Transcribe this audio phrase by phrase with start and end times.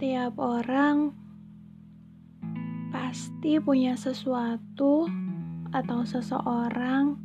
[0.00, 1.12] Setiap orang
[2.88, 5.04] pasti punya sesuatu
[5.76, 7.20] atau seseorang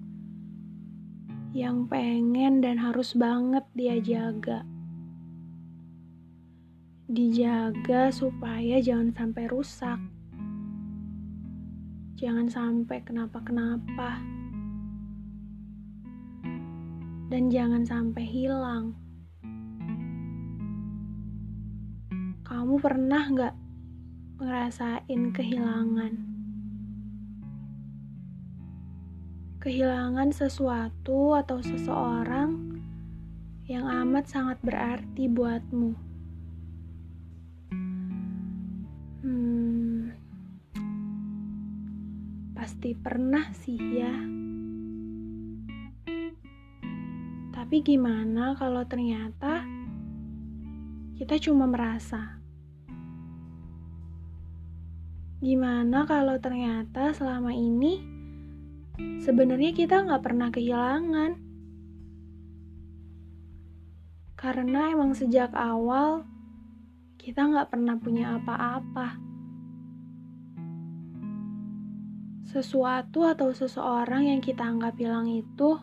[1.56, 4.68] yang pengen dan harus banget dia jaga.
[7.08, 10.00] Dijaga supaya jangan sampai rusak.
[12.20, 14.20] Jangan sampai kenapa-kenapa.
[17.32, 19.05] Dan jangan sampai hilang.
[22.46, 23.56] Kamu pernah nggak
[24.38, 26.14] ngerasain kehilangan?
[29.58, 32.78] Kehilangan sesuatu atau seseorang
[33.66, 35.98] yang amat sangat berarti buatmu.
[39.26, 40.14] Hmm,
[42.54, 44.14] pasti pernah sih ya.
[47.58, 49.66] Tapi gimana kalau ternyata
[51.18, 52.45] kita cuma merasa.
[55.44, 58.00] Gimana kalau ternyata selama ini
[59.20, 61.32] sebenarnya kita nggak pernah kehilangan?
[64.40, 66.24] Karena emang sejak awal
[67.20, 69.20] kita nggak pernah punya apa-apa.
[72.48, 75.76] Sesuatu atau seseorang yang kita anggap hilang itu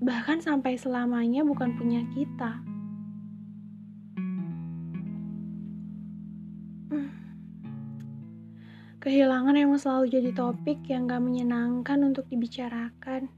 [0.00, 2.73] bahkan sampai selamanya bukan punya kita.
[9.04, 13.28] Kehilangan emang selalu jadi topik yang gak menyenangkan untuk dibicarakan.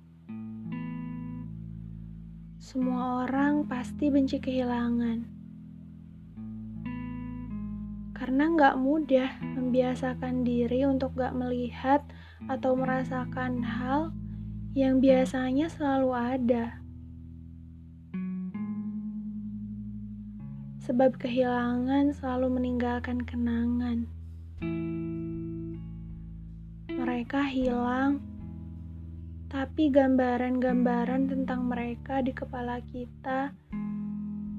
[2.62, 5.26] Semua orang pasti benci kehilangan.
[8.14, 9.26] Karena gak mudah
[9.58, 12.06] membiasakan diri untuk gak melihat
[12.46, 14.14] atau merasakan hal
[14.78, 16.78] yang biasanya selalu ada.
[20.86, 24.06] Sebab kehilangan selalu meninggalkan kenangan.
[27.06, 28.18] Mereka hilang,
[29.46, 33.54] tapi gambaran-gambaran tentang mereka di kepala kita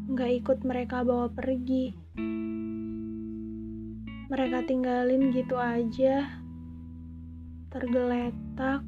[0.08, 1.91] nggak ikut mereka bawa pergi.
[4.31, 6.40] Mereka tinggalin gitu aja,
[7.68, 8.79] tergeletak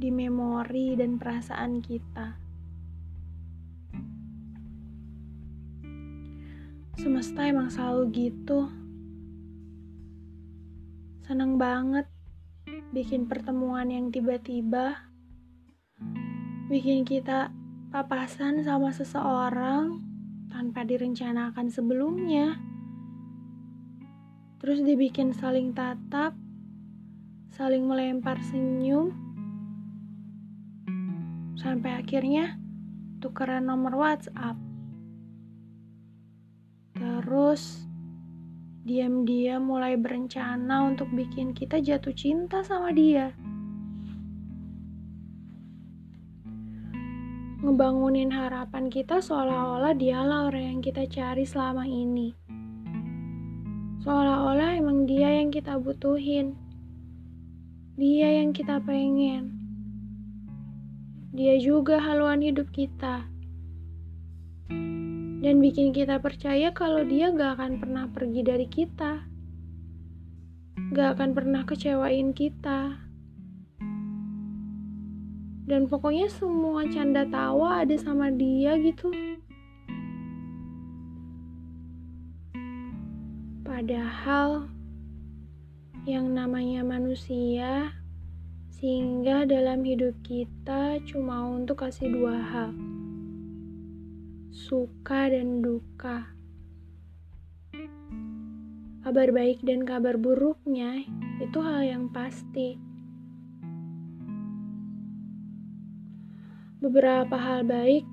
[0.00, 2.40] di memori dan perasaan kita.
[6.96, 8.87] Semesta emang selalu gitu.
[11.28, 12.08] Seneng banget
[12.88, 14.96] bikin pertemuan yang tiba-tiba
[16.72, 17.52] bikin kita
[17.92, 20.00] papasan sama seseorang
[20.48, 22.56] tanpa direncanakan sebelumnya.
[24.56, 26.32] Terus dibikin saling tatap,
[27.52, 29.12] saling melempar senyum,
[31.60, 32.56] Sampai akhirnya
[33.20, 34.56] tukeran nomor WhatsApp.
[36.96, 37.84] Terus
[38.88, 43.36] diam-diam mulai berencana untuk bikin kita jatuh cinta sama dia.
[47.60, 52.32] Ngebangunin harapan kita seolah-olah dialah orang yang kita cari selama ini.
[54.08, 56.56] Seolah-olah emang dia yang kita butuhin.
[58.00, 59.52] Dia yang kita pengen.
[61.36, 63.28] Dia juga haluan hidup kita.
[65.38, 69.22] Dan bikin kita percaya kalau dia gak akan pernah pergi dari kita.
[70.90, 72.98] Gak akan pernah kecewain kita.
[75.68, 79.14] Dan pokoknya semua canda tawa ada sama dia gitu.
[83.62, 84.66] Padahal
[86.08, 87.94] yang namanya manusia
[88.80, 92.72] sehingga dalam hidup kita cuma untuk kasih dua hal,
[94.48, 96.32] suka dan duka.
[99.04, 101.04] Kabar baik dan kabar buruknya
[101.40, 102.76] itu hal yang pasti.
[106.78, 108.04] Beberapa hal baik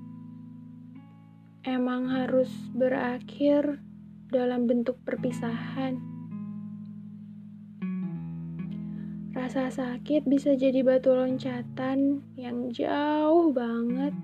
[1.66, 3.82] emang harus berakhir
[4.30, 5.98] dalam bentuk perpisahan.
[9.36, 14.16] Rasa sakit bisa jadi batu loncatan yang jauh banget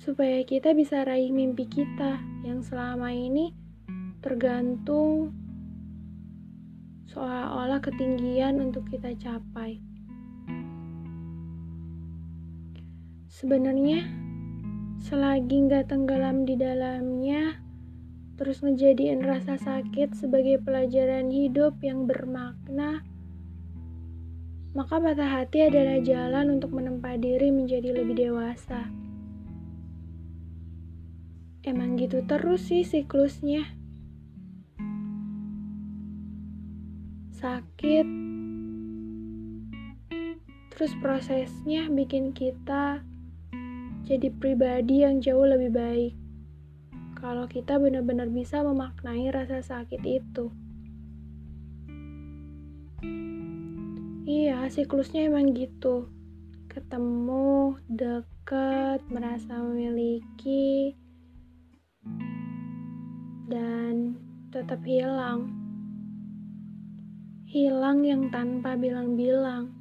[0.00, 3.52] supaya kita bisa raih mimpi kita yang selama ini
[4.24, 5.36] tergantung
[7.12, 9.76] seolah-olah ketinggian untuk kita capai.
[13.28, 14.08] Sebenarnya,
[15.04, 17.60] selagi nggak tenggelam di dalamnya,
[18.40, 23.04] terus ngejadiin rasa sakit sebagai pelajaran hidup yang bermakna,
[24.72, 29.09] maka patah hati adalah jalan untuk menempa diri menjadi lebih dewasa.
[31.64, 33.64] Emang gitu terus sih siklusnya.
[37.40, 38.08] Sakit,
[40.72, 43.00] terus prosesnya bikin kita
[44.04, 46.14] jadi pribadi yang jauh lebih baik.
[47.16, 50.48] Kalau kita benar-benar bisa memaknai rasa sakit itu.
[54.24, 56.08] Iya, siklusnya emang gitu.
[56.70, 60.96] Ketemu, dekat, merasa memiliki,
[63.50, 64.14] dan
[64.54, 65.50] tetap hilang.
[67.50, 69.74] Hilang yang tanpa bilang-bilang.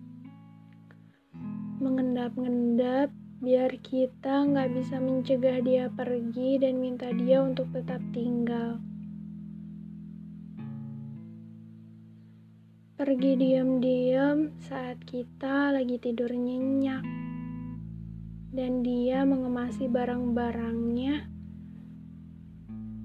[1.78, 8.82] Mengendap-ngendap biar kita nggak bisa mencegah dia pergi dan minta dia untuk tetap tinggal.
[13.00, 17.06] Pergi diam-diam saat kita lagi tidur nyenyak.
[18.50, 21.39] Dan dia mengemasi barang-barangnya.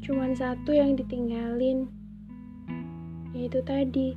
[0.04, 1.88] Cuman satu yang ditinggalin.
[3.32, 4.12] Yaitu tadi.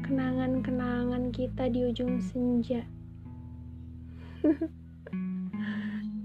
[0.00, 2.80] Kenangan-kenangan kita di ujung senja.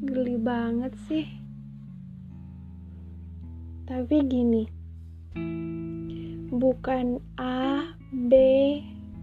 [0.07, 1.27] Geli banget sih.
[3.83, 4.81] Tapi gini
[6.51, 8.33] bukan A, B,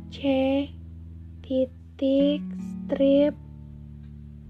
[0.09, 0.19] C,
[1.45, 3.37] titik, strip,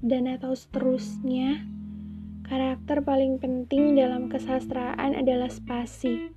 [0.01, 1.67] dan atau seterusnya,
[2.49, 6.33] karakter paling penting dalam kesastraan adalah spasi.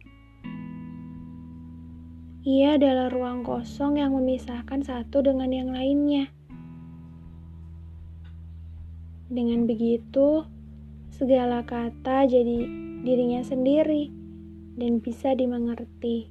[2.43, 6.27] Ia adalah ruang kosong yang memisahkan satu dengan yang lainnya.
[9.31, 10.43] Dengan begitu,
[11.15, 12.67] segala kata jadi
[13.07, 14.11] dirinya sendiri
[14.75, 16.27] dan bisa dimengerti.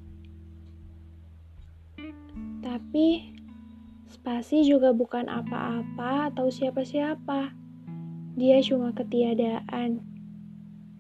[2.61, 3.33] Tapi
[4.13, 7.60] spasi juga bukan apa-apa atau siapa-siapa.
[8.35, 10.03] Dia cuma ketiadaan.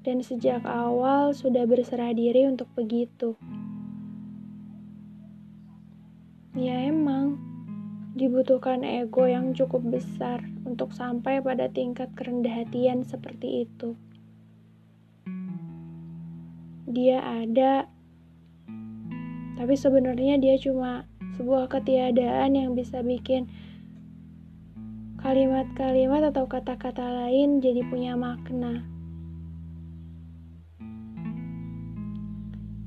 [0.01, 3.37] Dan sejak awal sudah berserah diri untuk begitu.
[6.57, 7.37] Ya emang,
[8.17, 13.95] dibutuhkan ego yang cukup besar untuk sampai pada tingkat kerendah hatian seperti itu
[16.91, 17.87] dia ada,
[19.55, 21.07] tapi sebenarnya dia cuma
[21.39, 23.47] sebuah ketiadaan yang bisa bikin
[25.31, 28.83] kalimat-kalimat atau kata-kata lain jadi punya makna.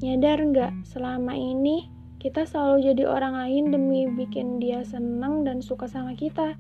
[0.04, 1.88] Nyadar nggak selama ini
[2.20, 6.60] kita selalu jadi orang lain demi bikin dia senang dan suka sama kita.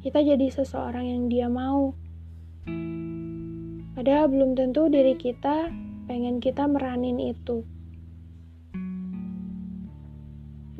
[0.00, 1.92] Kita jadi seseorang yang dia mau.
[4.00, 5.68] Padahal belum tentu diri kita
[6.08, 7.68] pengen kita meranin itu.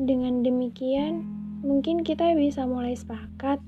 [0.00, 1.20] Dengan demikian,
[1.60, 3.60] mungkin kita bisa mulai sepakat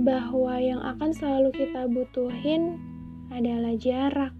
[0.00, 2.80] bahwa yang akan selalu kita butuhin
[3.28, 4.32] adalah jarak.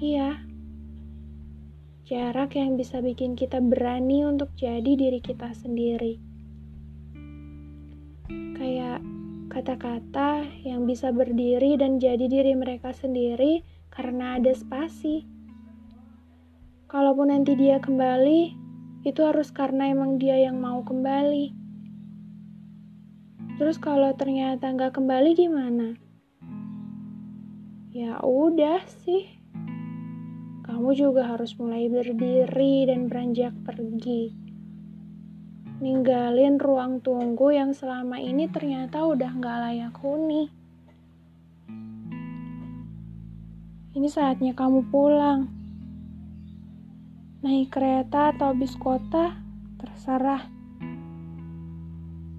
[0.00, 0.40] Iya,
[2.04, 6.20] jarak yang bisa bikin kita berani untuk jadi diri kita sendiri.
[8.56, 9.00] Kayak
[9.48, 13.62] kata-kata yang bisa berdiri dan jadi diri mereka sendiri
[13.94, 15.24] karena ada spasi.
[16.90, 18.54] Kalaupun nanti dia kembali,
[19.06, 21.63] itu harus karena emang dia yang mau kembali.
[23.54, 25.94] Terus kalau ternyata nggak kembali gimana?
[27.94, 29.30] Ya udah sih.
[30.66, 34.34] Kamu juga harus mulai berdiri dan beranjak pergi.
[35.78, 40.50] Ninggalin ruang tunggu yang selama ini ternyata udah nggak layak huni.
[43.94, 45.46] Ini saatnya kamu pulang.
[47.46, 49.38] Naik kereta atau bis kota,
[49.78, 50.53] terserah.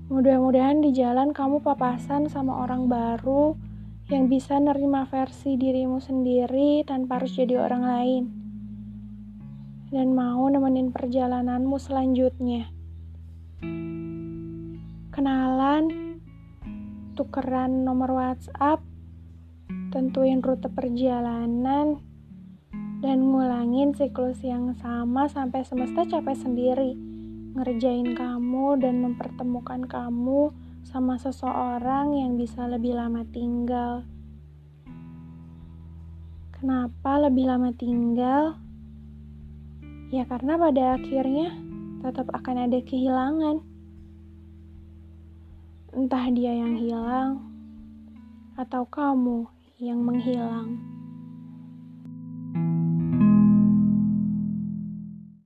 [0.05, 3.57] Mudah-mudahan di jalan kamu papasan sama orang baru
[4.05, 8.23] yang bisa nerima versi dirimu sendiri tanpa harus jadi orang lain.
[9.89, 12.69] Dan mau nemenin perjalananmu selanjutnya.
[15.09, 15.89] Kenalan,
[17.17, 18.85] tukeran nomor WhatsApp,
[19.89, 21.97] tentuin rute perjalanan,
[23.01, 26.93] dan ngulangin siklus yang sama sampai semesta capek sendiri,
[27.55, 30.51] ngerjain kamu dan mempertemukan kamu
[30.83, 34.03] sama seseorang yang bisa lebih lama tinggal.
[36.51, 38.59] Kenapa lebih lama tinggal?
[40.11, 41.55] Ya karena pada akhirnya
[42.03, 43.63] tetap akan ada kehilangan.
[45.95, 47.39] Entah dia yang hilang
[48.59, 49.47] atau kamu
[49.79, 50.94] yang menghilang.